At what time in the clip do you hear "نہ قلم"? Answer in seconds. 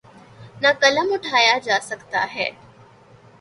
0.61-1.07